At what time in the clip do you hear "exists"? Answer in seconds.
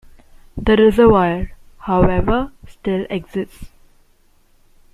3.11-3.69